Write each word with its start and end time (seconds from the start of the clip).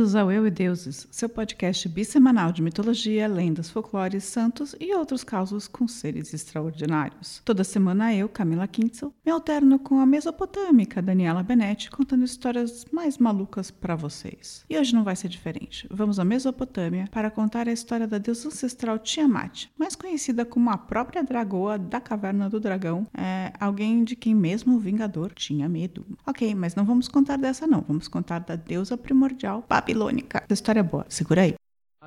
Bem-vindos 0.00 0.16
ao 0.16 0.32
Eu 0.32 0.46
e 0.46 0.50
Deuses, 0.50 1.06
seu 1.10 1.28
podcast 1.28 1.86
bissemanal 1.86 2.52
de 2.52 2.62
mitologia, 2.62 3.28
lendas, 3.28 3.68
folclores, 3.68 4.24
santos 4.24 4.74
e 4.80 4.94
outros 4.94 5.22
causos 5.22 5.68
com 5.68 5.86
seres 5.86 6.32
extraordinários. 6.32 7.42
Toda 7.44 7.62
semana 7.62 8.14
eu, 8.14 8.26
Camila 8.26 8.66
Kintzel, 8.66 9.12
me 9.22 9.30
alterno 9.30 9.78
com 9.78 10.00
a 10.00 10.06
mesopotâmica 10.06 11.02
Daniela 11.02 11.42
Benetti 11.42 11.90
contando 11.90 12.24
histórias 12.24 12.86
mais 12.90 13.18
malucas 13.18 13.70
para 13.70 13.94
vocês. 13.94 14.64
E 14.70 14.78
hoje 14.78 14.94
não 14.94 15.04
vai 15.04 15.14
ser 15.14 15.28
diferente. 15.28 15.86
Vamos 15.90 16.18
à 16.18 16.24
Mesopotâmia 16.24 17.06
para 17.12 17.30
contar 17.30 17.68
a 17.68 17.72
história 17.72 18.08
da 18.08 18.16
deusa 18.16 18.48
ancestral 18.48 18.98
Tiamat, 18.98 19.66
mais 19.76 19.94
conhecida 19.94 20.46
como 20.46 20.70
a 20.70 20.78
própria 20.78 21.22
dragoa 21.22 21.76
da 21.76 22.00
caverna 22.00 22.48
do 22.48 22.58
dragão, 22.58 23.06
é 23.12 23.52
alguém 23.60 24.02
de 24.02 24.16
quem 24.16 24.34
mesmo 24.34 24.76
o 24.76 24.80
Vingador 24.80 25.34
tinha 25.34 25.68
medo. 25.68 26.06
Ok, 26.26 26.54
mas 26.54 26.74
não 26.74 26.86
vamos 26.86 27.06
contar 27.06 27.36
dessa 27.36 27.66
não, 27.66 27.84
vamos 27.86 28.08
contar 28.08 28.38
da 28.38 28.56
deusa 28.56 28.96
primordial 28.96 29.62
babilônica. 29.90 30.42
Essa 30.44 30.54
história 30.54 30.80
é 30.80 30.82
boa, 30.82 31.04
segura 31.08 31.42
aí. 31.42 31.54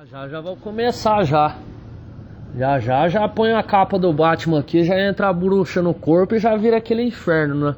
Já 0.06 0.28
já 0.28 0.40
vou 0.40 0.56
começar 0.56 1.24
já. 1.24 1.56
Já 2.56 2.78
já 2.78 3.08
já 3.08 3.28
põe 3.28 3.52
a 3.52 3.62
capa 3.62 3.98
do 3.98 4.12
Batman 4.12 4.60
aqui, 4.60 4.84
já 4.84 4.98
entra 4.98 5.28
a 5.28 5.32
bruxa 5.32 5.82
no 5.82 5.92
corpo 5.92 6.34
e 6.34 6.38
já 6.38 6.56
vira 6.56 6.76
aquele 6.76 7.02
inferno, 7.02 7.54
né? 7.54 7.76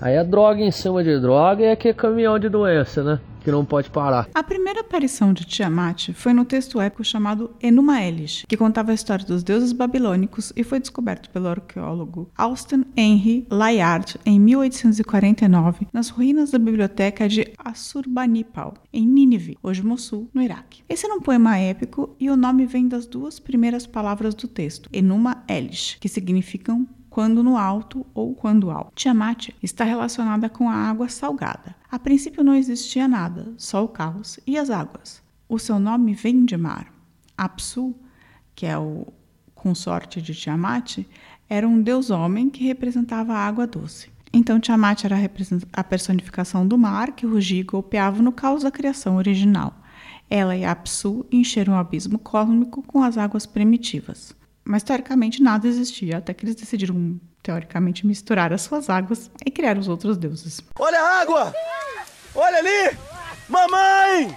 Aí 0.00 0.14
é 0.14 0.24
droga 0.24 0.60
em 0.60 0.70
cima 0.70 1.02
de 1.02 1.18
droga 1.18 1.62
e 1.62 1.70
aqui 1.70 1.88
é 1.88 1.92
caminhão 1.94 2.38
de 2.38 2.48
doença, 2.48 3.02
né? 3.02 3.20
Que 3.46 3.52
não 3.52 3.64
pode 3.64 3.88
parar. 3.90 4.28
A 4.34 4.42
primeira 4.42 4.80
aparição 4.80 5.32
de 5.32 5.44
Tiamat 5.44 6.08
foi 6.14 6.32
no 6.32 6.44
texto 6.44 6.80
épico 6.80 7.04
chamado 7.04 7.54
Enuma 7.62 8.02
Elish, 8.02 8.44
que 8.48 8.56
contava 8.56 8.90
a 8.90 8.94
história 8.94 9.24
dos 9.24 9.44
deuses 9.44 9.70
babilônicos 9.70 10.52
e 10.56 10.64
foi 10.64 10.80
descoberto 10.80 11.30
pelo 11.30 11.46
arqueólogo 11.46 12.28
Austin 12.36 12.84
Henry 12.96 13.46
Layard 13.48 14.18
em 14.26 14.40
1849 14.40 15.86
nas 15.92 16.08
ruínas 16.08 16.50
da 16.50 16.58
biblioteca 16.58 17.28
de 17.28 17.52
Assurbanipal, 17.56 18.74
em 18.92 19.06
Nínive, 19.06 19.56
hoje 19.62 19.80
Mossul, 19.80 20.28
no 20.34 20.42
Iraque. 20.42 20.82
Esse 20.88 21.06
é 21.06 21.14
um 21.14 21.20
poema 21.20 21.56
épico 21.56 22.16
e 22.18 22.28
o 22.28 22.36
nome 22.36 22.66
vem 22.66 22.88
das 22.88 23.06
duas 23.06 23.38
primeiras 23.38 23.86
palavras 23.86 24.34
do 24.34 24.48
texto, 24.48 24.90
Enuma 24.92 25.44
Elish, 25.48 25.98
que 26.00 26.08
significam 26.08 26.84
quando 27.16 27.42
no 27.42 27.56
alto 27.56 28.04
ou 28.12 28.34
quando 28.34 28.70
alto. 28.70 28.92
Tiamat 28.94 29.48
está 29.62 29.84
relacionada 29.84 30.50
com 30.50 30.68
a 30.68 30.74
água 30.74 31.08
salgada. 31.08 31.74
A 31.90 31.98
princípio 31.98 32.44
não 32.44 32.54
existia 32.54 33.08
nada, 33.08 33.54
só 33.56 33.82
o 33.82 33.88
caos 33.88 34.38
e 34.46 34.58
as 34.58 34.68
águas. 34.68 35.22
O 35.48 35.58
seu 35.58 35.78
nome 35.78 36.12
vem 36.12 36.44
de 36.44 36.58
mar. 36.58 36.92
Apsu, 37.34 37.94
que 38.54 38.66
é 38.66 38.76
o 38.76 39.06
consorte 39.54 40.20
de 40.20 40.34
Tiamat, 40.34 41.06
era 41.48 41.66
um 41.66 41.80
deus 41.80 42.10
homem 42.10 42.50
que 42.50 42.64
representava 42.64 43.32
a 43.32 43.46
água 43.46 43.66
doce. 43.66 44.10
Então 44.30 44.60
Tiamat 44.60 45.04
era 45.04 45.16
a 45.72 45.82
personificação 45.82 46.68
do 46.68 46.76
mar 46.76 47.12
que 47.12 47.24
rugia 47.24 47.60
e 47.60 47.64
golpeava 47.64 48.22
no 48.22 48.30
caos 48.30 48.62
da 48.62 48.70
criação 48.70 49.16
original. 49.16 49.72
Ela 50.28 50.54
e 50.54 50.66
Apsu 50.66 51.24
encheram 51.32 51.72
o 51.72 51.78
abismo 51.78 52.18
cósmico 52.18 52.82
com 52.82 53.02
as 53.02 53.16
águas 53.16 53.46
primitivas. 53.46 54.36
Mas 54.66 54.82
teoricamente 54.82 55.40
nada 55.40 55.68
existia, 55.68 56.18
até 56.18 56.34
que 56.34 56.44
eles 56.44 56.56
decidiram, 56.56 57.20
teoricamente, 57.40 58.04
misturar 58.04 58.52
as 58.52 58.62
suas 58.62 58.90
águas 58.90 59.30
e 59.44 59.48
criar 59.48 59.78
os 59.78 59.86
outros 59.86 60.18
deuses. 60.18 60.60
Olha 60.76 61.00
a 61.00 61.20
água! 61.20 61.54
Olha 62.34 62.58
ali! 62.58 62.98
Mamãe! 63.48 64.36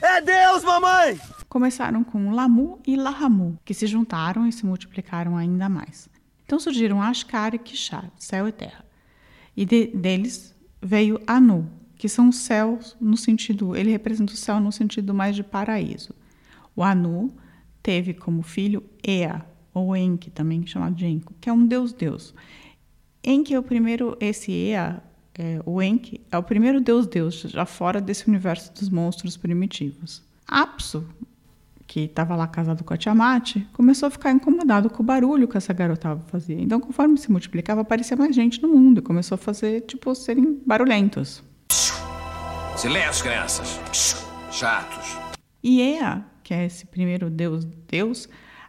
É 0.00 0.22
Deus, 0.22 0.64
mamãe! 0.64 1.20
Começaram 1.50 2.02
com 2.02 2.30
Lamu 2.30 2.80
e 2.86 2.96
Lahamu, 2.96 3.58
que 3.62 3.74
se 3.74 3.86
juntaram 3.86 4.46
e 4.46 4.52
se 4.52 4.64
multiplicaram 4.64 5.36
ainda 5.36 5.68
mais. 5.68 6.08
Então 6.46 6.58
surgiram 6.58 7.02
Ashkar 7.02 7.54
e 7.54 7.58
Kishar, 7.58 8.10
céu 8.16 8.48
e 8.48 8.52
terra. 8.52 8.86
E 9.54 9.66
de, 9.66 9.88
deles 9.88 10.54
veio 10.80 11.20
Anu, 11.26 11.70
que 11.94 12.08
são 12.08 12.30
os 12.30 12.36
céus 12.36 12.96
no 12.98 13.18
sentido, 13.18 13.76
ele 13.76 13.90
representa 13.90 14.32
o 14.32 14.36
céu 14.36 14.60
no 14.60 14.72
sentido 14.72 15.12
mais 15.12 15.36
de 15.36 15.42
paraíso. 15.42 16.14
O 16.74 16.82
Anu 16.82 17.36
teve 17.82 18.14
como 18.14 18.42
filho 18.42 18.82
Ea, 19.06 19.44
ou 19.78 19.96
Enki, 19.96 20.30
também 20.30 20.66
chamado 20.66 20.94
de 20.94 21.06
Enki, 21.06 21.26
que 21.40 21.48
é 21.48 21.52
um 21.52 21.66
deus-deus. 21.66 22.34
Enki 23.24 23.54
é 23.54 23.58
o 23.58 23.62
primeiro, 23.62 24.16
esse 24.20 24.52
Ea, 24.52 25.02
é, 25.38 25.60
o 25.64 25.82
Enki, 25.82 26.20
é 26.30 26.38
o 26.38 26.42
primeiro 26.42 26.80
deus-deus, 26.80 27.42
já 27.42 27.64
fora 27.64 28.00
desse 28.00 28.28
universo 28.28 28.72
dos 28.72 28.88
monstros 28.88 29.36
primitivos. 29.36 30.22
Apsu, 30.46 31.06
que 31.86 32.00
estava 32.00 32.36
lá 32.36 32.46
casado 32.46 32.84
com 32.84 32.92
a 32.92 32.96
Tiamat, 32.96 33.56
começou 33.72 34.06
a 34.06 34.10
ficar 34.10 34.30
incomodado 34.30 34.90
com 34.90 35.02
o 35.02 35.06
barulho 35.06 35.48
que 35.48 35.56
essa 35.56 35.72
garota 35.72 36.18
fazia. 36.26 36.60
Então, 36.60 36.78
conforme 36.80 37.16
se 37.16 37.30
multiplicava, 37.30 37.80
aparecia 37.80 38.16
mais 38.16 38.34
gente 38.34 38.60
no 38.60 38.68
mundo 38.68 38.98
e 38.98 39.02
começou 39.02 39.36
a 39.36 39.38
fazer, 39.38 39.80
tipo, 39.82 40.14
serem 40.14 40.60
barulhentos. 40.66 41.42
Silêncio, 42.76 43.24
crianças. 43.24 43.80
Chatos. 44.52 45.18
E 45.62 45.80
Ea, 45.80 46.24
que 46.42 46.54
é 46.54 46.66
esse 46.66 46.86
primeiro 46.86 47.28
deus, 47.30 47.64
deus 47.64 48.28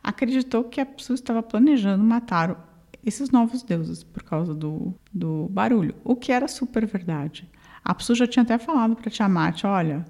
acreditou 0.09 0.63
que 0.63 0.81
a 0.81 0.85
pessoa 0.85 1.15
estava 1.15 1.41
planejando 1.41 2.03
matar 2.03 2.67
esses 3.05 3.29
novos 3.29 3.63
deuses 3.63 4.03
por 4.03 4.23
causa 4.23 4.53
do, 4.53 4.93
do 5.13 5.47
barulho, 5.49 5.95
o 6.03 6.15
que 6.15 6.31
era 6.31 6.47
super 6.47 6.85
verdade. 6.85 7.49
A 7.83 7.95
pessoa 7.95 8.15
já 8.15 8.27
tinha 8.27 8.43
até 8.43 8.57
falado 8.57 8.95
para 8.95 9.09
Tiamat, 9.09 9.63
olha, 9.63 10.05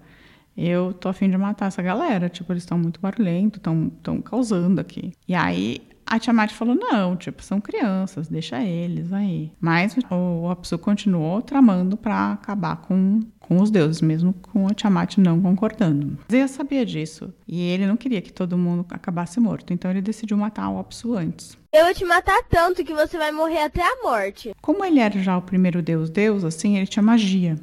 eu 0.58 0.94
tô 0.94 1.08
afim 1.10 1.30
de 1.30 1.38
matar 1.38 1.68
essa 1.68 1.82
galera, 1.82 2.30
tipo, 2.30 2.52
eles 2.52 2.64
estão 2.64 2.78
muito 2.78 3.00
barulhentos, 3.00 3.60
estão 3.60 4.22
causando 4.22 4.82
aqui. 4.82 5.14
E 5.28 5.36
aí 5.36 5.82
a 6.10 6.18
Tiamat 6.18 6.52
falou: 6.52 6.76
não, 6.76 7.16
tipo, 7.16 7.44
são 7.44 7.62
crianças, 7.62 8.28
deixa 8.28 8.62
eles 8.64 9.14
aí. 9.14 9.52
Mas 9.62 9.96
o 10.10 10.50
Apsu 10.50 10.78
continuou 10.80 11.42
tramando 11.42 11.96
para 11.96 12.34
acabar 12.34 12.78
com, 12.78 13.20
com 13.50 13.60
os 13.60 13.72
deuses, 13.72 14.00
mesmo 14.00 14.32
com 14.32 14.68
a 14.68 14.74
Tiamat 14.76 15.18
não 15.18 15.42
concordando. 15.42 16.20
Zia 16.32 16.48
sabia 16.48 16.86
disso 16.86 17.34
e 17.48 17.60
ele 17.60 17.88
não 17.88 17.98
queria 17.98 18.22
que 18.22 18.32
todo 18.32 18.56
mundo 18.56 18.86
acabasse 18.92 19.40
morto, 19.40 19.74
então 19.74 19.90
ele 19.90 20.02
decidiu 20.02 20.38
matar 20.38 20.70
o 20.70 20.78
Apsu 20.78 21.16
antes. 21.16 21.58
Eu 21.74 21.86
vou 21.86 21.94
te 21.96 22.06
matar 22.06 22.44
tanto 22.48 22.84
que 22.86 22.94
você 22.94 23.18
vai 23.18 23.32
morrer 23.32 23.64
até 23.64 23.82
a 23.82 24.04
morte. 24.04 24.54
Como 24.62 24.86
ele 24.86 25.00
era 25.00 25.18
já 25.20 25.36
o 25.36 25.42
primeiro 25.42 25.82
deus 25.82 26.12
deus, 26.12 26.44
assim, 26.44 26.78
ele 26.78 26.86
tinha 26.86 27.02
magia. 27.02 27.56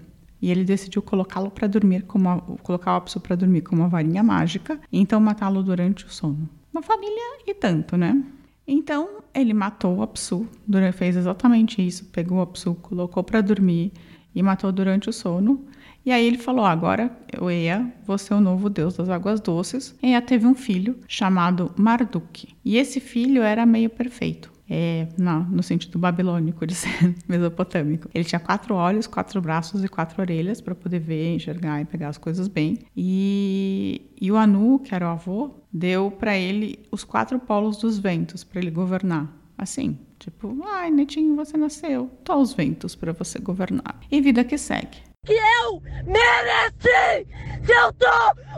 E 0.42 0.50
ele 0.50 0.64
decidiu 0.64 1.00
colocá-lo 1.00 1.50
para 1.50 1.68
dormir 1.68 2.02
como 2.02 2.28
a, 2.28 2.40
colocar 2.62 2.92
o 2.94 2.96
Apsu 2.96 3.20
para 3.20 3.36
dormir 3.36 3.60
com 3.62 3.76
uma 3.76 3.88
varinha 3.88 4.24
mágica, 4.24 4.80
e 4.90 5.00
então 5.00 5.20
matá-lo 5.20 5.62
durante 5.62 6.04
o 6.04 6.10
sono. 6.10 6.48
Uma 6.74 6.82
família 6.82 7.38
e 7.46 7.54
tanto, 7.54 7.96
né? 7.96 8.22
Então 8.66 9.22
ele 9.32 9.54
matou 9.54 9.98
o 9.98 10.02
Apsu, 10.02 10.48
fez 10.94 11.16
exatamente 11.16 11.84
isso, 11.86 12.06
pegou 12.06 12.38
o 12.38 12.42
Apsu, 12.42 12.74
colocou 12.74 13.22
para 13.22 13.40
dormir 13.40 13.92
e 14.36 14.42
matou 14.42 14.70
durante 14.70 15.10
o 15.10 15.12
sono. 15.12 15.64
E 16.04 16.12
aí 16.12 16.24
ele 16.24 16.38
falou: 16.38 16.64
agora 16.64 17.10
Ea, 17.50 17.92
você 18.06 18.32
é 18.32 18.36
o 18.36 18.40
novo 18.40 18.70
deus 18.70 18.96
das 18.96 19.08
águas 19.08 19.40
doces. 19.40 19.96
Ea 20.00 20.22
teve 20.22 20.46
um 20.46 20.54
filho 20.54 21.00
chamado 21.08 21.72
Marduk. 21.76 22.48
E 22.64 22.76
esse 22.76 23.00
filho 23.00 23.42
era 23.42 23.66
meio 23.66 23.90
perfeito 23.90 24.54
é, 24.68 25.08
não, 25.16 25.44
no 25.44 25.62
sentido 25.62 25.98
babilônico 25.98 26.66
de 26.66 26.74
ser 26.74 27.14
mesopotâmico. 27.28 28.08
Ele 28.12 28.24
tinha 28.24 28.40
quatro 28.40 28.74
olhos, 28.74 29.06
quatro 29.06 29.40
braços 29.40 29.84
e 29.84 29.88
quatro 29.88 30.20
orelhas 30.20 30.60
para 30.60 30.74
poder 30.74 30.98
ver, 30.98 31.34
enxergar 31.34 31.80
e 31.80 31.84
pegar 31.84 32.08
as 32.08 32.18
coisas 32.18 32.48
bem. 32.48 32.78
E, 32.96 34.10
e 34.20 34.30
o 34.30 34.36
Anu, 34.36 34.80
que 34.80 34.94
era 34.94 35.06
o 35.06 35.10
avô, 35.10 35.54
deu 35.72 36.10
para 36.10 36.36
ele 36.36 36.80
os 36.90 37.04
quatro 37.04 37.38
polos 37.38 37.78
dos 37.78 37.98
ventos 37.98 38.42
para 38.42 38.60
ele 38.60 38.70
governar. 38.70 39.32
Assim, 39.56 39.98
tipo, 40.18 40.56
ai, 40.64 40.90
netinho, 40.90 41.36
você 41.36 41.56
nasceu, 41.56 42.10
tô 42.24 42.36
os 42.36 42.52
ventos 42.52 42.94
para 42.94 43.12
você 43.12 43.38
governar. 43.38 44.00
E 44.10 44.20
vida 44.20 44.44
que 44.44 44.56
segue 44.56 45.06
que 45.26 45.32
eu 45.32 45.82
mereci! 46.06 47.26
Se 47.64 47.72
eu 47.72 47.92
tô 47.94 48.06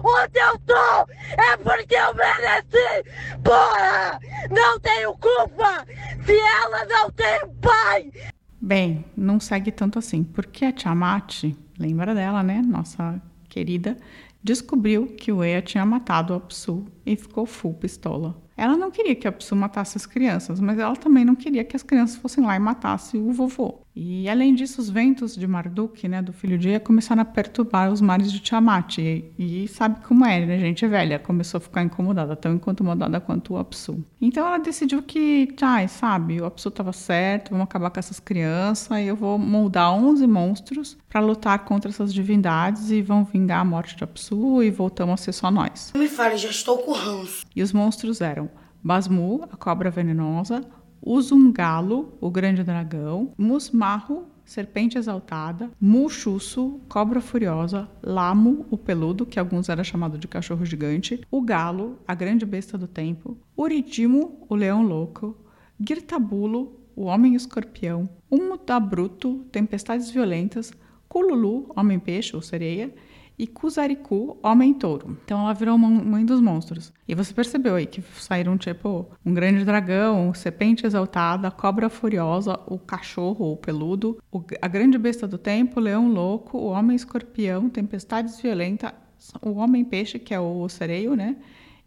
onde 0.05 0.39
eu 0.39 0.59
tô, 0.61 1.13
é 1.43 1.57
porque 1.57 1.95
eu 1.95 2.15
mereci! 2.15 3.09
Porra! 3.43 4.21
Não 4.51 4.79
tenho 4.79 5.17
culpa 5.17 5.87
se 6.25 6.39
ela 6.39 6.85
não 6.85 7.11
tem 7.11 7.41
pai! 7.63 8.13
Bem, 8.61 9.05
não 9.17 9.41
segue 9.41 9.73
tanto 9.73 9.99
assim, 9.99 10.23
porque 10.23 10.67
a 10.67 10.73
Tiamat, 10.73 11.45
lembra 11.79 12.15
dela, 12.15 12.43
né? 12.43 12.61
Nossa 12.61 13.21
querida, 13.49 13.97
descobriu 14.43 15.07
que 15.07 15.33
o 15.33 15.43
Ea 15.43 15.63
tinha 15.63 15.87
matado 15.87 16.35
a 16.35 16.41
Psu 16.41 16.85
e 17.07 17.17
ficou 17.17 17.47
full 17.47 17.75
pistola. 17.75 18.37
Ela 18.59 18.77
não 18.77 18.91
queria 18.91 19.15
que 19.15 19.29
a 19.29 19.33
Psu 19.33 19.55
matasse 19.55 19.97
as 19.97 20.05
crianças, 20.05 20.59
mas 20.59 20.79
ela 20.81 20.97
também 20.97 21.25
não 21.25 21.37
queria 21.37 21.63
que 21.65 21.77
as 21.77 21.83
crianças 21.85 22.17
fossem 22.17 22.45
lá 22.45 22.57
e 22.57 22.59
matassem 22.59 23.21
o 23.21 23.33
vovô. 23.33 23.87
E 24.01 24.29
além 24.29 24.55
disso, 24.55 24.81
os 24.81 24.89
ventos 24.89 25.35
de 25.35 25.45
Marduk, 25.45 26.07
né, 26.07 26.23
do 26.23 26.33
filho 26.33 26.57
de 26.57 26.69
Ea, 26.69 26.79
começaram 26.79 27.23
a 27.23 27.25
perturbar 27.25 27.91
os 27.91 28.01
mares 28.01 28.31
de 28.31 28.39
Tiamat. 28.39 28.99
E, 28.99 29.33
e, 29.37 29.67
sabe 29.67 29.99
como 30.07 30.25
é, 30.25 30.47
né? 30.47 30.57
Gente 30.57 30.87
velha 30.87 31.19
começou 31.19 31.59
a 31.59 31.61
ficar 31.61 31.83
incomodada, 31.83 32.37
tão 32.37 32.55
incomodada 32.55 33.19
quanto 33.19 33.55
o 33.55 33.57
Apsu. 33.59 34.05
Então 34.21 34.47
ela 34.47 34.59
decidiu 34.59 35.03
que, 35.03 35.53
ai, 35.61 35.89
sabe, 35.89 36.41
o 36.41 36.45
Apsu 36.45 36.69
estava 36.69 36.93
certo, 36.93 37.51
vamos 37.51 37.65
acabar 37.65 37.91
com 37.91 37.99
essas 37.99 38.21
crianças, 38.21 38.97
e 38.99 39.07
eu 39.07 39.17
vou 39.17 39.37
moldar 39.37 39.93
11 39.93 40.25
monstros 40.29 40.97
para 41.09 41.19
lutar 41.19 41.59
contra 41.65 41.91
essas 41.91 42.15
divindades 42.15 42.93
e 42.93 43.03
vão 43.03 43.25
vingar 43.25 43.63
a 43.63 43.65
morte 43.65 43.97
de 43.97 44.05
Apsu 44.05 44.63
e 44.63 44.71
voltamos 44.71 45.15
a 45.15 45.17
ser 45.25 45.33
só 45.33 45.51
nós. 45.51 45.93
Me 45.97 46.07
fale, 46.07 46.37
já 46.37 46.51
estou 46.51 46.79
com 46.79 46.93
ranço. 46.93 47.45
E 47.57 47.61
os 47.65 47.73
monstros 47.73 48.21
eram 48.21 48.49
Basmu, 48.83 49.43
a 49.51 49.57
cobra 49.57 49.91
venenosa, 49.91 50.65
Uzumgalo, 51.01 52.17
o 52.21 52.31
grande 52.31 52.63
dragão, 52.63 53.33
Musmarro, 53.39 54.27
serpente 54.45 54.97
exaltada, 54.97 55.71
Muxuço, 55.81 56.81
cobra 56.89 57.21
furiosa, 57.21 57.89
Lamo, 58.03 58.67
o 58.71 58.79
peludo, 58.79 59.27
que 59.27 59.39
alguns 59.39 59.69
era 59.69 59.85
chamado 59.85 60.17
de 60.19 60.27
cachorro 60.27 60.65
gigante, 60.65 61.21
o 61.31 61.43
galo, 61.43 61.99
a 62.07 62.15
grande 62.15 62.47
besta 62.47 62.79
do 62.79 62.87
tempo, 62.87 63.37
Uridimo, 63.57 64.47
o 64.49 64.55
leão 64.55 64.83
louco, 64.83 65.37
Girtabulo, 65.79 66.81
o 66.97 67.05
homem 67.05 67.35
escorpião, 67.35 68.09
Umudabruto, 68.31 69.47
tempestades 69.53 70.11
violentas, 70.11 70.73
Kululu, 71.09 71.73
homem 71.77 71.99
peixe 71.99 72.35
ou 72.35 72.43
sereia, 72.43 72.93
e 73.39 73.47
Kuzariku, 73.47 74.37
Homem 74.43 74.75
Touro. 74.75 75.17
Então 75.25 75.41
ela 75.41 75.53
virou 75.53 75.79
mãe 75.79 76.25
dos 76.25 76.41
monstros. 76.41 76.93
E 77.07 77.15
você 77.15 77.33
percebeu 77.33 77.77
aí 77.77 77.87
que 77.87 78.03
saíram 78.19 78.59
tipo 78.59 79.07
um 79.25 79.33
grande 79.33 79.65
dragão, 79.65 80.35
serpente 80.35 80.85
exaltada, 80.85 81.51
cobra 81.51 81.89
furiosa, 81.89 82.59
o 82.67 82.79
cachorro, 82.79 83.53
o 83.53 83.57
peludo, 83.57 84.19
o, 84.33 84.43
a 84.61 84.67
grande 84.67 84.99
besta 84.99 85.27
do 85.29 85.39
tempo, 85.39 85.79
leão 85.79 86.13
louco, 86.13 86.59
o 86.59 86.67
homem 86.67 86.97
escorpião, 86.97 87.71
tempestades 87.71 88.41
violentas, 88.41 88.93
o 89.41 89.53
homem 89.53 89.85
peixe, 89.85 90.19
que 90.19 90.35
é 90.35 90.41
o 90.41 90.69
sereio, 90.69 91.15
né? 91.15 91.37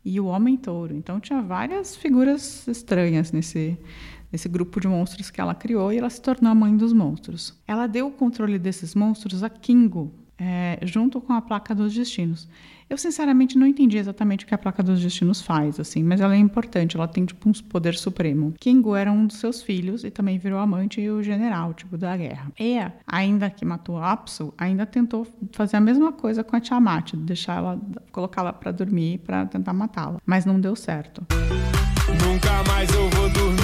E 0.03 0.19
o 0.19 0.25
homem 0.25 0.55
touro. 0.57 0.95
Então 0.95 1.19
tinha 1.19 1.41
várias 1.41 1.95
figuras 1.95 2.67
estranhas 2.67 3.31
nesse 3.31 3.77
nesse 4.31 4.47
grupo 4.47 4.79
de 4.79 4.87
monstros 4.87 5.29
que 5.29 5.41
ela 5.41 5.53
criou 5.53 5.91
e 5.91 5.97
ela 5.97 6.09
se 6.09 6.21
tornou 6.21 6.49
a 6.51 6.55
mãe 6.55 6.75
dos 6.75 6.93
monstros. 6.93 7.53
Ela 7.67 7.85
deu 7.85 8.07
o 8.07 8.11
controle 8.11 8.57
desses 8.57 8.95
monstros 8.95 9.43
a 9.43 9.49
Kingo, 9.49 10.09
é, 10.41 10.79
junto 10.81 11.21
com 11.21 11.33
a 11.33 11.41
placa 11.41 11.75
dos 11.75 11.93
destinos. 11.93 12.49
Eu 12.89 12.97
sinceramente 12.97 13.57
não 13.57 13.65
entendi 13.65 13.97
exatamente 13.97 14.43
o 14.43 14.47
que 14.47 14.53
a 14.53 14.57
placa 14.57 14.83
dos 14.83 14.99
destinos 14.99 15.39
faz, 15.41 15.79
assim, 15.79 16.03
mas 16.03 16.19
ela 16.19 16.35
é 16.35 16.37
importante, 16.37 16.97
ela 16.97 17.07
tem 17.07 17.23
tipo 17.23 17.47
um 17.47 17.53
poder 17.69 17.95
supremo. 17.95 18.53
Kingo 18.59 18.95
era 18.95 19.09
um 19.09 19.27
dos 19.27 19.37
seus 19.37 19.61
filhos 19.61 20.03
e 20.03 20.09
também 20.09 20.37
virou 20.37 20.59
amante 20.59 20.99
e 20.99 21.09
o 21.09 21.23
general, 21.23 21.73
tipo, 21.73 21.97
da 21.97 22.17
guerra. 22.17 22.51
Ea, 22.59 22.93
ainda 23.07 23.49
que 23.49 23.63
matou 23.63 23.97
Apsu, 23.97 24.53
ainda 24.57 24.85
tentou 24.85 25.25
fazer 25.53 25.77
a 25.77 25.81
mesma 25.81 26.11
coisa 26.11 26.43
com 26.43 26.55
a 26.55 26.59
Tiamat, 26.59 27.13
deixar 27.15 27.59
ela, 27.59 27.79
colocá-la 28.11 28.51
para 28.51 28.71
dormir 28.71 29.19
para 29.19 29.45
tentar 29.45 29.71
matá-la, 29.73 30.19
mas 30.25 30.45
não 30.45 30.59
deu 30.59 30.75
certo. 30.75 31.25
Nunca 32.09 32.63
mais 32.69 32.89
eu 32.93 33.09
vou 33.11 33.29
dormir, 33.29 33.60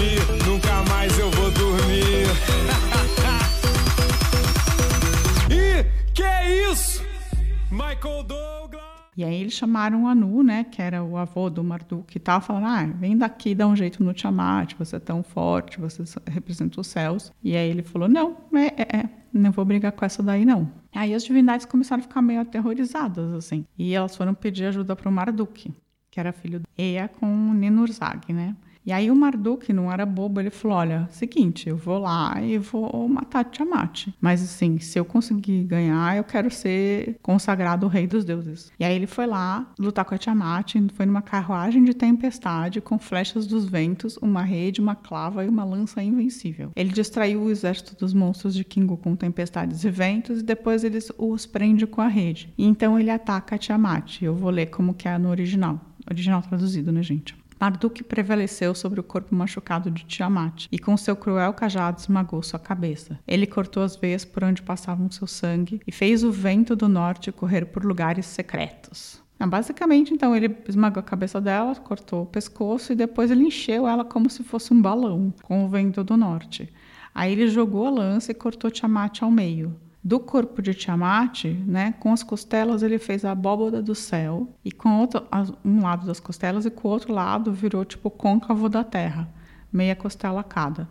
E 9.17 9.23
aí 9.23 9.41
eles 9.41 9.53
chamaram 9.53 10.03
o 10.03 10.07
Anu, 10.07 10.43
né, 10.43 10.63
que 10.63 10.79
era 10.79 11.03
o 11.03 11.17
avô 11.17 11.49
do 11.49 11.63
Marduk, 11.63 12.15
e 12.15 12.19
tal, 12.19 12.39
falando, 12.39 12.67
ah, 12.67 12.85
vem 12.85 13.17
daqui, 13.17 13.55
dá 13.55 13.65
um 13.65 13.75
jeito 13.75 14.03
no 14.03 14.13
Tiamat, 14.13 14.75
você 14.77 14.97
é 14.97 14.99
tão 14.99 15.23
forte, 15.23 15.79
você 15.79 16.03
representa 16.27 16.79
os 16.79 16.85
céus. 16.85 17.33
E 17.43 17.55
aí 17.55 17.67
ele 17.67 17.81
falou, 17.81 18.07
não, 18.07 18.37
é, 18.53 18.65
é, 18.67 18.97
é, 18.99 19.09
não 19.33 19.51
vou 19.51 19.65
brigar 19.65 19.91
com 19.91 20.05
essa 20.05 20.21
daí, 20.21 20.45
não. 20.45 20.71
Aí 20.93 21.15
as 21.15 21.23
divindades 21.23 21.65
começaram 21.65 22.01
a 22.01 22.03
ficar 22.03 22.21
meio 22.21 22.41
aterrorizadas, 22.41 23.33
assim, 23.33 23.65
e 23.75 23.95
elas 23.95 24.15
foram 24.15 24.35
pedir 24.35 24.65
ajuda 24.65 24.95
para 24.95 25.09
o 25.09 25.11
Marduk, 25.11 25.73
que 26.11 26.19
era 26.19 26.31
filho 26.31 26.59
de 26.59 26.65
Ea 26.77 27.07
com 27.07 27.53
Ninurzag, 27.55 28.31
né. 28.31 28.55
E 28.87 28.93
aí 28.93 29.11
o 29.11 29.15
Marduk 29.15 29.73
não 29.73 29.91
era 29.91 30.05
bobo, 30.05 30.39
ele 30.39 30.49
falou: 30.49 30.77
olha, 30.77 31.09
seguinte, 31.11 31.67
eu 31.67 31.75
vou 31.75 31.99
lá 31.99 32.41
e 32.41 32.57
vou 32.57 33.05
matar 33.09 33.43
Tiamat. 33.43 34.07
Mas 34.21 34.41
assim, 34.41 34.79
se 34.79 34.97
eu 34.97 35.03
conseguir 35.03 35.65
ganhar, 35.65 36.15
eu 36.15 36.23
quero 36.23 36.49
ser 36.49 37.19
consagrado 37.21 37.85
rei 37.89 38.07
dos 38.07 38.23
deuses. 38.23 38.71
E 38.79 38.85
aí 38.85 38.95
ele 38.95 39.05
foi 39.05 39.27
lá 39.27 39.69
lutar 39.77 40.05
com 40.05 40.15
a 40.15 40.17
Tiamat, 40.17 40.75
foi 40.93 41.05
numa 41.05 41.21
carruagem 41.21 41.83
de 41.83 41.93
tempestade 41.93 42.79
com 42.79 42.97
flechas 42.97 43.45
dos 43.45 43.65
ventos, 43.65 44.15
uma 44.21 44.41
rede, 44.41 44.79
uma 44.79 44.95
clava 44.95 45.43
e 45.43 45.49
uma 45.49 45.65
lança 45.65 46.01
invencível. 46.01 46.71
Ele 46.73 46.93
distraiu 46.93 47.41
o 47.41 47.51
exército 47.51 47.93
dos 47.93 48.13
monstros 48.13 48.55
de 48.55 48.63
Kingu 48.63 48.95
com 48.95 49.17
tempestades 49.17 49.83
e 49.83 49.89
ventos 49.89 50.39
e 50.39 50.43
depois 50.43 50.85
ele 50.85 50.99
os 51.17 51.45
prende 51.45 51.85
com 51.85 51.99
a 51.99 52.07
rede. 52.07 52.53
E 52.57 52.65
então 52.65 52.97
ele 52.97 53.09
ataca 53.09 53.55
a 53.55 53.57
Tiamat. 53.57 54.21
Eu 54.21 54.33
vou 54.33 54.49
ler 54.49 54.67
como 54.67 54.93
que 54.93 55.09
é 55.09 55.17
no 55.17 55.27
original. 55.27 55.81
Original 56.09 56.41
traduzido, 56.41 56.89
né, 56.89 57.03
gente? 57.03 57.35
Marduk 57.59 58.03
prevaleceu 58.03 58.75
sobre 58.75 58.99
o 58.99 59.03
corpo 59.03 59.33
machucado 59.33 59.89
de 59.89 60.05
Tiamat 60.05 60.67
e 60.71 60.77
com 60.77 60.95
seu 60.95 61.15
cruel 61.15 61.53
cajado 61.53 61.99
esmagou 61.99 62.43
sua 62.43 62.59
cabeça. 62.59 63.19
Ele 63.27 63.47
cortou 63.47 63.81
as 63.81 63.95
veias 63.95 64.23
por 64.23 64.43
onde 64.43 64.61
passavam 64.61 65.09
seu 65.09 65.25
sangue 65.25 65.81
e 65.85 65.91
fez 65.91 66.23
o 66.23 66.31
vento 66.31 66.75
do 66.75 66.87
norte 66.87 67.31
correr 67.31 67.65
por 67.65 67.83
lugares 67.83 68.25
secretos. 68.27 69.21
Ah, 69.39 69.47
basicamente, 69.47 70.13
então, 70.13 70.35
ele 70.35 70.55
esmagou 70.67 70.99
a 70.99 71.03
cabeça 71.03 71.39
dela, 71.39 71.75
cortou 71.75 72.23
o 72.23 72.25
pescoço 72.25 72.91
e 72.91 72.95
depois 72.95 73.29
ele 73.29 73.45
encheu 73.45 73.87
ela 73.87 74.03
como 74.03 74.29
se 74.29 74.43
fosse 74.43 74.73
um 74.73 74.81
balão 74.81 75.33
com 75.43 75.65
o 75.65 75.69
vento 75.69 76.03
do 76.03 76.17
norte. 76.17 76.71
Aí 77.13 77.31
ele 77.31 77.47
jogou 77.47 77.87
a 77.87 77.91
lança 77.91 78.31
e 78.31 78.35
cortou 78.35 78.71
Tiamat 78.71 79.21
ao 79.21 79.31
meio 79.31 79.75
do 80.07 80.21
corpo 80.21 80.61
de 80.61 80.73
Tiamat, 80.73 81.43
né, 81.65 81.93
com 81.99 82.13
as 82.13 82.23
costelas 82.23 82.81
ele 82.81 82.97
fez 82.97 83.25
a 83.25 83.31
abóboda 83.31 83.81
do 83.81 83.93
céu 83.93 84.47
e 84.63 84.71
com 84.71 85.01
outro, 85.01 85.21
um 85.65 85.83
lado 85.83 86.07
das 86.07 86.17
costelas 86.17 86.65
e 86.65 86.69
com 86.69 86.87
o 86.87 86.91
outro 86.91 87.11
lado 87.11 87.51
virou 87.51 87.83
tipo 87.83 88.09
côncavo 88.09 88.69
da 88.69 88.85
terra, 88.85 89.27
meia 89.69 89.97
costela 89.97 90.41
cada. 90.45 90.87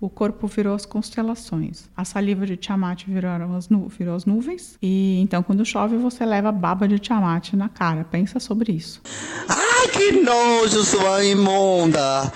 O 0.00 0.08
corpo 0.08 0.46
virou 0.46 0.74
as 0.74 0.86
constelações. 0.86 1.90
A 1.94 2.06
saliva 2.06 2.46
de 2.46 2.56
Tiamat 2.56 3.04
virou 3.06 3.30
as, 3.54 3.68
virou 3.98 4.14
as 4.14 4.24
nuvens. 4.24 4.78
E 4.82 5.20
então, 5.20 5.42
quando 5.42 5.64
chove, 5.64 5.96
você 5.96 6.26
leva 6.26 6.48
a 6.48 6.52
baba 6.52 6.88
de 6.88 6.98
Tiamat 6.98 7.52
na 7.54 7.68
cara. 7.68 8.04
Pensa 8.04 8.40
sobre 8.40 8.72
isso. 8.72 9.00
Ai, 9.48 9.88
que 9.88 10.12
nojo, 10.20 10.84
sua 10.84 11.24
imunda! 11.24 12.30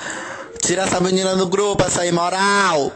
Tira 0.63 0.83
essa 0.83 1.01
menina 1.01 1.37
do 1.37 1.47
grupo, 1.47 1.83
essa 1.83 2.07
imoral! 2.07 2.93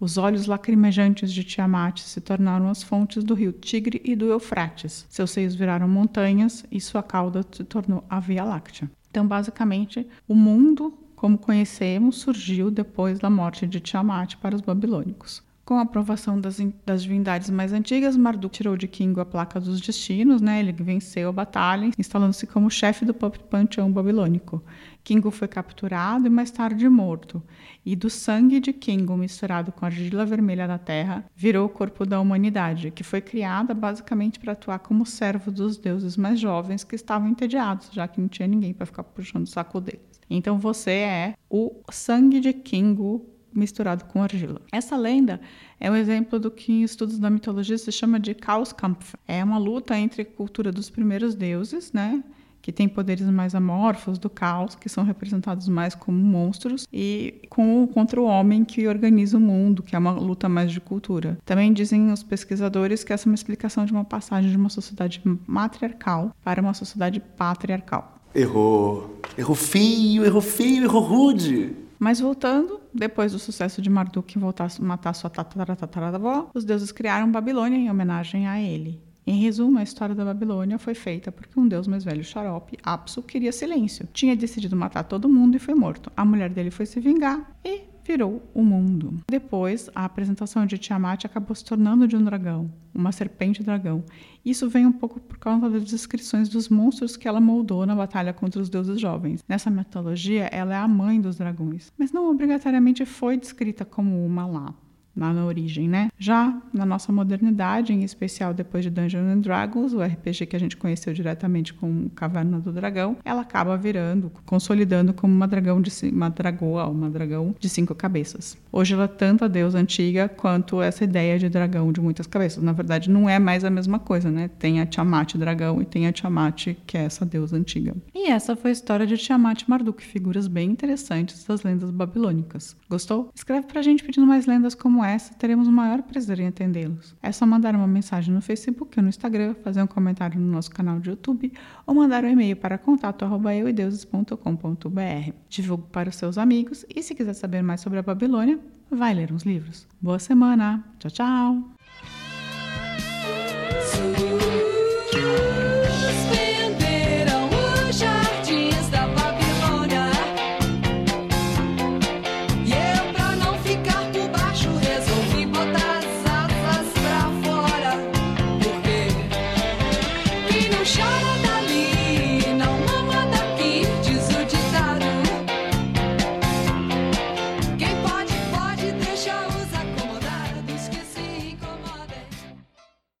Os 0.00 0.16
olhos 0.16 0.46
lacrimejantes 0.46 1.32
de 1.32 1.42
Tiamat 1.42 1.98
se 2.00 2.20
tornaram 2.20 2.68
as 2.68 2.82
fontes 2.82 3.24
do 3.24 3.34
rio 3.34 3.52
Tigre 3.52 4.00
e 4.04 4.14
do 4.14 4.26
Eufrates. 4.26 5.04
Seus 5.10 5.32
seios 5.32 5.56
viraram 5.56 5.88
montanhas 5.88 6.64
e 6.70 6.80
sua 6.80 7.02
cauda 7.02 7.44
se 7.50 7.64
tornou 7.64 8.04
a 8.08 8.20
Via 8.20 8.44
Láctea. 8.44 8.88
Então, 9.10 9.26
basicamente, 9.26 10.06
o 10.28 10.34
mundo 10.34 10.96
como 11.16 11.36
conhecemos 11.36 12.18
surgiu 12.18 12.70
depois 12.70 13.18
da 13.18 13.28
morte 13.28 13.66
de 13.66 13.80
Tiamat 13.80 14.36
para 14.36 14.54
os 14.54 14.60
babilônicos. 14.60 15.42
Com 15.68 15.74
a 15.74 15.82
aprovação 15.82 16.40
das, 16.40 16.56
das 16.86 17.02
divindades 17.02 17.50
mais 17.50 17.74
antigas, 17.74 18.16
Marduk 18.16 18.56
tirou 18.56 18.74
de 18.74 18.88
Kingo 18.88 19.20
a 19.20 19.26
placa 19.26 19.60
dos 19.60 19.82
destinos, 19.82 20.40
né? 20.40 20.60
ele 20.60 20.72
venceu 20.72 21.28
a 21.28 21.32
batalha, 21.32 21.90
instalando-se 21.98 22.46
como 22.46 22.70
chefe 22.70 23.04
do 23.04 23.12
panteão 23.12 23.92
babilônico. 23.92 24.64
Kingo 25.04 25.30
foi 25.30 25.46
capturado 25.46 26.26
e 26.26 26.30
mais 26.30 26.50
tarde 26.50 26.88
morto, 26.88 27.42
e 27.84 27.94
do 27.94 28.08
sangue 28.08 28.60
de 28.60 28.72
Kingo 28.72 29.14
misturado 29.14 29.70
com 29.70 29.84
a 29.84 29.88
argila 29.88 30.24
vermelha 30.24 30.66
da 30.66 30.78
terra 30.78 31.26
virou 31.36 31.66
o 31.66 31.68
corpo 31.68 32.06
da 32.06 32.18
humanidade, 32.18 32.90
que 32.90 33.04
foi 33.04 33.20
criada 33.20 33.74
basicamente 33.74 34.40
para 34.40 34.54
atuar 34.54 34.78
como 34.78 35.04
servo 35.04 35.50
dos 35.50 35.76
deuses 35.76 36.16
mais 36.16 36.40
jovens 36.40 36.82
que 36.82 36.94
estavam 36.94 37.28
entediados, 37.28 37.90
já 37.92 38.08
que 38.08 38.22
não 38.22 38.28
tinha 38.28 38.48
ninguém 38.48 38.72
para 38.72 38.86
ficar 38.86 39.04
puxando 39.04 39.44
o 39.44 39.50
saco 39.50 39.82
deles. 39.82 40.18
Então 40.30 40.58
você 40.58 40.92
é 40.92 41.34
o 41.50 41.82
sangue 41.90 42.40
de 42.40 42.54
Kingo 42.54 43.36
misturado 43.54 44.04
com 44.04 44.22
argila. 44.22 44.60
Essa 44.72 44.96
lenda 44.96 45.40
é 45.80 45.90
um 45.90 45.96
exemplo 45.96 46.38
do 46.38 46.50
que 46.50 46.72
em 46.72 46.82
estudos 46.82 47.18
da 47.18 47.30
mitologia 47.30 47.78
se 47.78 47.90
chama 47.92 48.18
de 48.18 48.34
Chaoskampf. 48.34 49.14
É 49.26 49.42
uma 49.42 49.58
luta 49.58 49.96
entre 49.98 50.22
a 50.22 50.24
cultura 50.24 50.70
dos 50.72 50.90
primeiros 50.90 51.34
deuses, 51.34 51.92
né? 51.92 52.22
que 52.60 52.72
tem 52.72 52.88
poderes 52.88 53.26
mais 53.30 53.54
amorfos 53.54 54.18
do 54.18 54.28
caos, 54.28 54.74
que 54.74 54.88
são 54.88 55.04
representados 55.04 55.68
mais 55.68 55.94
como 55.94 56.18
monstros, 56.18 56.86
e 56.92 57.42
com, 57.48 57.86
contra 57.86 58.20
o 58.20 58.24
homem 58.24 58.64
que 58.64 58.86
organiza 58.86 59.38
o 59.38 59.40
mundo, 59.40 59.82
que 59.82 59.96
é 59.96 59.98
uma 59.98 60.12
luta 60.12 60.48
mais 60.48 60.70
de 60.70 60.80
cultura. 60.80 61.38
Também 61.44 61.72
dizem 61.72 62.12
os 62.12 62.22
pesquisadores 62.22 63.02
que 63.02 63.12
essa 63.12 63.26
é 63.26 63.30
uma 63.30 63.34
explicação 63.34 63.86
de 63.86 63.92
uma 63.92 64.04
passagem 64.04 64.50
de 64.50 64.56
uma 64.56 64.68
sociedade 64.68 65.22
matriarcal 65.46 66.34
para 66.44 66.60
uma 66.60 66.74
sociedade 66.74 67.20
patriarcal. 67.20 68.20
Errou. 68.34 69.18
Errou 69.36 69.56
feio, 69.56 70.24
errou 70.24 70.42
feio, 70.42 70.84
errou 70.84 71.02
rude. 71.02 71.74
Mas 71.98 72.20
voltando, 72.20 72.80
depois 72.94 73.32
do 73.32 73.38
sucesso 73.38 73.82
de 73.82 73.90
Marduk 73.90 74.38
voltar 74.38 74.68
a 74.70 74.82
matar 74.82 75.14
sua 75.14 75.28
tataravó, 75.28 76.50
os 76.54 76.64
deuses 76.64 76.92
criaram 76.92 77.30
Babilônia 77.30 77.76
em 77.76 77.90
homenagem 77.90 78.46
a 78.46 78.60
ele. 78.60 79.02
Em 79.26 79.40
resumo, 79.40 79.78
a 79.78 79.82
história 79.82 80.14
da 80.14 80.24
Babilônia 80.24 80.78
foi 80.78 80.94
feita 80.94 81.30
porque 81.30 81.60
um 81.60 81.68
deus 81.68 81.86
mais 81.86 82.02
velho, 82.02 82.24
Xarope, 82.24 82.78
Apsu, 82.82 83.22
queria 83.22 83.52
silêncio. 83.52 84.08
Tinha 84.10 84.34
decidido 84.34 84.74
matar 84.74 85.02
todo 85.02 85.28
mundo 85.28 85.56
e 85.56 85.58
foi 85.58 85.74
morto. 85.74 86.10
A 86.16 86.24
mulher 86.24 86.48
dele 86.48 86.70
foi 86.70 86.86
se 86.86 86.98
vingar 86.98 87.46
e 87.62 87.82
virou 88.08 88.42
o 88.54 88.62
mundo. 88.62 89.18
Depois, 89.30 89.90
a 89.94 90.06
apresentação 90.06 90.64
de 90.64 90.78
Tiamat 90.78 91.26
acabou 91.26 91.54
se 91.54 91.62
tornando 91.62 92.08
de 92.08 92.16
um 92.16 92.24
dragão, 92.24 92.72
uma 92.94 93.12
serpente 93.12 93.62
dragão. 93.62 94.02
Isso 94.48 94.66
vem 94.66 94.86
um 94.86 94.92
pouco 94.92 95.20
por 95.20 95.36
causa 95.36 95.68
das 95.68 95.84
descrições 95.84 96.48
dos 96.48 96.70
monstros 96.70 97.18
que 97.18 97.28
ela 97.28 97.38
moldou 97.38 97.84
na 97.84 97.94
batalha 97.94 98.32
contra 98.32 98.62
os 98.62 98.70
deuses 98.70 98.98
jovens. 98.98 99.44
Nessa 99.46 99.68
mitologia, 99.70 100.44
ela 100.46 100.72
é 100.74 100.78
a 100.78 100.88
mãe 100.88 101.20
dos 101.20 101.36
dragões, 101.36 101.92
mas 101.98 102.12
não 102.12 102.30
obrigatoriamente 102.30 103.04
foi 103.04 103.36
descrita 103.36 103.84
como 103.84 104.24
uma 104.24 104.46
lá. 104.46 104.74
Na, 105.18 105.32
na 105.32 105.44
origem, 105.44 105.88
né? 105.88 106.10
Já 106.18 106.56
na 106.72 106.86
nossa 106.86 107.12
modernidade, 107.12 107.92
em 107.92 108.04
especial 108.04 108.54
depois 108.54 108.84
de 108.84 108.90
Dungeons 108.90 109.26
and 109.26 109.40
Dragons, 109.40 109.92
o 109.92 110.00
RPG 110.00 110.46
que 110.46 110.56
a 110.56 110.60
gente 110.60 110.76
conheceu 110.76 111.12
diretamente 111.12 111.74
com 111.74 112.08
Caverna 112.14 112.60
do 112.60 112.72
Dragão, 112.72 113.16
ela 113.24 113.42
acaba 113.42 113.76
virando, 113.76 114.30
consolidando 114.46 115.12
como 115.12 115.34
uma 115.34 115.48
dragão 115.48 115.82
de 115.82 115.90
uma 116.12 116.30
dragoa, 116.30 116.86
uma 116.86 117.10
dragão 117.10 117.54
de 117.58 117.68
cinco 117.68 117.94
cabeças. 117.94 118.56
Hoje 118.70 118.94
ela 118.94 119.04
é 119.04 119.08
tanto 119.08 119.44
a 119.44 119.48
deusa 119.48 119.78
antiga 119.78 120.28
quanto 120.28 120.80
essa 120.80 121.02
ideia 121.02 121.38
de 121.38 121.48
dragão 121.48 121.90
de 121.92 122.00
muitas 122.00 122.26
cabeças. 122.26 122.62
Na 122.62 122.72
verdade, 122.72 123.10
não 123.10 123.28
é 123.28 123.38
mais 123.38 123.64
a 123.64 123.70
mesma 123.70 123.98
coisa, 123.98 124.30
né? 124.30 124.48
Tem 124.58 124.80
a 124.80 124.86
Tiamat 124.86 125.34
dragão 125.34 125.82
e 125.82 125.84
tem 125.84 126.06
a 126.06 126.12
Tiamat, 126.12 126.74
que 126.86 126.96
é 126.96 127.04
essa 127.04 127.24
deusa 127.24 127.56
antiga. 127.56 127.94
E 128.14 128.30
essa 128.30 128.54
foi 128.54 128.70
a 128.70 128.72
história 128.72 129.06
de 129.06 129.16
Tiamat 129.16 129.64
Marduk, 129.66 130.02
figuras 130.04 130.46
bem 130.46 130.70
interessantes 130.70 131.44
das 131.44 131.62
lendas 131.62 131.90
babilônicas. 131.90 132.76
Gostou? 132.88 133.30
Escreve 133.34 133.66
pra 133.66 133.82
gente 133.82 134.04
pedindo 134.04 134.26
mais 134.26 134.46
lendas 134.46 134.74
como 134.74 135.02
essa, 135.02 135.07
teremos 135.38 135.68
o 135.68 135.72
maior 135.72 136.02
prazer 136.02 136.40
em 136.40 136.48
atendê-los. 136.48 137.14
É 137.22 137.32
só 137.32 137.46
mandar 137.46 137.74
uma 137.74 137.86
mensagem 137.86 138.34
no 138.34 138.40
Facebook 138.40 138.98
ou 138.98 139.02
no 139.02 139.08
Instagram, 139.08 139.54
fazer 139.62 139.82
um 139.82 139.86
comentário 139.86 140.40
no 140.40 140.50
nosso 140.50 140.70
canal 140.70 141.00
de 141.00 141.10
YouTube 141.10 141.52
ou 141.86 141.94
mandar 141.94 142.24
um 142.24 142.28
e-mail 142.28 142.56
para 142.56 142.76
contato@euideuses.com.br. 142.76 145.32
Divulgue 145.48 145.86
para 145.90 146.08
os 146.08 146.16
seus 146.16 146.36
amigos 146.36 146.84
e 146.94 147.02
se 147.02 147.14
quiser 147.14 147.34
saber 147.34 147.62
mais 147.62 147.80
sobre 147.80 148.00
a 148.00 148.02
Babilônia, 148.02 148.58
vai 148.90 149.14
ler 149.14 149.32
uns 149.32 149.44
livros. 149.44 149.86
Boa 150.00 150.18
semana. 150.18 150.84
Tchau, 150.98 151.10
tchau. 151.10 151.77